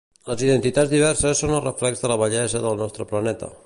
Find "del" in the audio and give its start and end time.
2.69-2.85